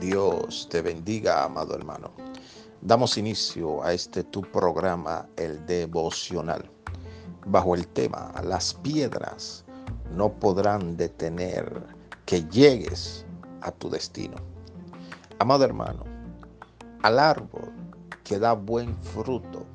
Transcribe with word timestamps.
Dios 0.00 0.68
te 0.70 0.80
bendiga, 0.80 1.44
amado 1.44 1.74
hermano. 1.74 2.12
Damos 2.80 3.18
inicio 3.18 3.82
a 3.82 3.92
este 3.92 4.22
tu 4.22 4.42
programa, 4.42 5.28
el 5.36 5.64
devocional, 5.66 6.70
bajo 7.46 7.74
el 7.74 7.88
tema 7.88 8.32
Las 8.44 8.74
piedras 8.74 9.64
no 10.14 10.32
podrán 10.32 10.96
detener 10.96 11.82
que 12.26 12.44
llegues 12.44 13.26
a 13.62 13.72
tu 13.72 13.90
destino. 13.90 14.36
Amado 15.40 15.64
hermano, 15.64 16.04
al 17.02 17.18
árbol 17.18 17.72
que 18.22 18.38
da 18.38 18.52
buen 18.52 18.96
fruto, 19.02 19.66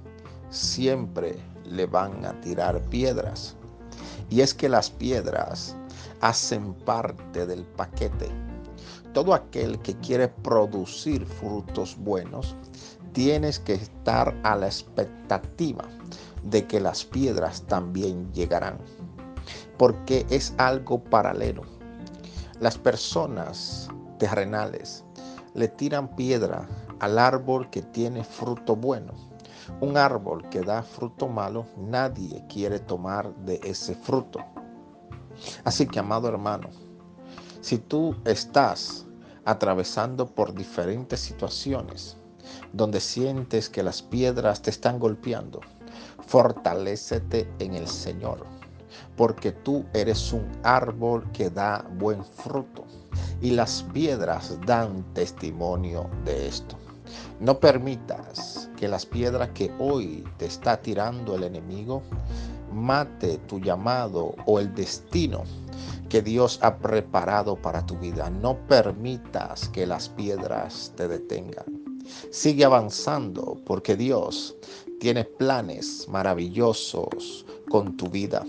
siempre 0.50 1.36
le 1.66 1.86
van 1.86 2.26
a 2.26 2.40
tirar 2.40 2.82
piedras. 2.90 3.58
Y 4.30 4.40
es 4.40 4.54
que 4.54 4.70
las 4.70 4.90
piedras 4.90 5.76
hacen 6.22 6.74
parte 6.74 7.46
del 7.46 7.66
paquete 7.66 8.43
todo 9.14 9.34
aquel 9.34 9.80
que 9.80 9.96
quiere 9.98 10.28
producir 10.28 11.26
frutos 11.26 11.96
buenos, 11.98 12.56
tienes 13.14 13.60
que 13.60 13.74
estar 13.74 14.36
a 14.44 14.56
la 14.56 14.66
expectativa 14.66 15.86
de 16.44 16.66
que 16.66 16.80
las 16.80 17.06
piedras 17.06 17.64
también 17.64 18.32
llegarán, 18.34 18.78
porque 19.78 20.26
es 20.30 20.54
algo 20.58 21.04
paralelo. 21.04 21.62
Las 22.60 22.78
personas 22.78 23.88
terrenales 24.18 25.04
le 25.54 25.68
tiran 25.68 26.16
piedra 26.16 26.68
al 27.00 27.20
árbol 27.20 27.70
que 27.70 27.82
tiene 27.82 28.24
fruto 28.24 28.76
bueno. 28.76 29.14
Un 29.80 29.98
árbol 29.98 30.48
que 30.50 30.62
da 30.62 30.82
fruto 30.82 31.28
malo, 31.28 31.66
nadie 31.78 32.44
quiere 32.50 32.80
tomar 32.80 33.34
de 33.38 33.60
ese 33.64 33.96
fruto. 33.96 34.40
Así 35.64 35.86
que, 35.88 36.00
amado 36.00 36.28
hermano, 36.28 36.70
si 37.64 37.78
tú 37.78 38.14
estás 38.26 39.06
atravesando 39.46 40.28
por 40.28 40.54
diferentes 40.54 41.22
situaciones 41.22 42.18
donde 42.74 43.00
sientes 43.00 43.70
que 43.70 43.82
las 43.84 44.02
piedras 44.02 44.62
te 44.62 44.70
están 44.70 45.00
golpeando, 45.00 45.62
fortalécete 46.28 47.50
en 47.60 47.76
el 47.76 47.88
Señor, 47.88 48.46
porque 49.16 49.54
tú 49.54 49.86
eres 49.94 50.34
un 50.34 50.46
árbol 50.64 51.24
que 51.32 51.50
da 51.50 51.88
buen 51.98 52.26
fruto 52.26 52.84
y 53.42 53.52
las 53.52 53.84
piedras 53.94 54.58
dan 54.66 55.02
testimonio 55.14 56.10
de 56.26 56.50
esto. 56.50 56.78
No 57.40 57.62
permitas 57.62 58.70
que 58.76 58.90
las 58.90 59.06
piedras 59.06 59.52
que 59.54 59.72
hoy 59.80 60.26
te 60.38 60.48
está 60.48 60.82
tirando 60.82 61.36
el 61.36 61.44
enemigo 61.44 62.04
mate 62.74 63.38
tu 63.48 63.60
llamado 63.60 64.36
o 64.48 64.60
el 64.60 64.74
destino 64.74 65.44
que 66.14 66.22
Dios 66.22 66.60
ha 66.62 66.78
preparado 66.78 67.56
para 67.56 67.84
tu 67.88 67.98
vida. 67.98 68.30
No 68.30 68.56
permitas 68.68 69.68
que 69.70 69.88
las 69.88 70.10
piedras 70.10 70.94
te 70.96 71.08
detengan. 71.08 71.66
Sigue 72.30 72.66
avanzando 72.66 73.60
porque 73.66 73.96
Dios 73.96 74.56
tiene 75.00 75.24
planes 75.24 76.08
maravillosos 76.08 77.48
con 77.68 77.98
tu 77.98 78.12
vida 78.12 78.46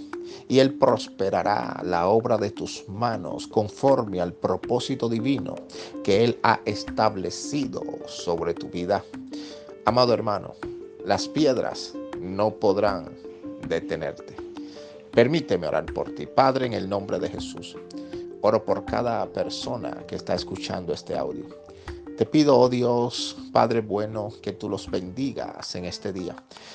y 0.46 0.58
Él 0.58 0.74
prosperará 0.74 1.80
la 1.82 2.08
obra 2.08 2.36
de 2.36 2.50
tus 2.50 2.86
manos 2.86 3.46
conforme 3.46 4.20
al 4.20 4.34
propósito 4.34 5.08
divino 5.08 5.54
que 6.02 6.22
Él 6.22 6.38
ha 6.42 6.60
establecido 6.66 7.80
sobre 8.06 8.52
tu 8.52 8.68
vida. 8.68 9.02
Amado 9.86 10.12
hermano, 10.12 10.52
las 11.06 11.28
piedras 11.28 11.94
no 12.20 12.50
podrán 12.56 13.08
detenerte. 13.66 14.43
Permíteme 15.14 15.68
orar 15.68 15.86
por 15.86 16.12
ti, 16.12 16.26
Padre, 16.26 16.66
en 16.66 16.72
el 16.72 16.88
nombre 16.88 17.20
de 17.20 17.28
Jesús. 17.28 17.76
Oro 18.40 18.64
por 18.64 18.84
cada 18.84 19.24
persona 19.26 20.04
que 20.08 20.16
está 20.16 20.34
escuchando 20.34 20.92
este 20.92 21.16
audio. 21.16 21.44
Te 22.18 22.26
pido, 22.26 22.58
oh 22.58 22.68
Dios, 22.68 23.36
Padre 23.52 23.80
bueno, 23.80 24.30
que 24.42 24.52
tú 24.52 24.68
los 24.68 24.90
bendigas 24.90 25.76
en 25.76 25.84
este 25.84 26.12
día, 26.12 26.34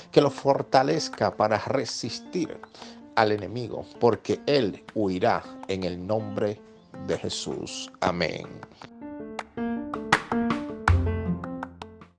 que 0.09 0.21
los 0.21 0.33
fortalezca 0.33 1.35
para 1.35 1.57
resistir 1.57 2.57
al 3.15 3.33
enemigo, 3.33 3.85
porque 3.99 4.39
él 4.45 4.85
huirá 4.95 5.43
en 5.67 5.83
el 5.83 6.07
nombre 6.07 6.61
de 7.07 7.17
Jesús. 7.17 7.91
Amén. 7.99 8.47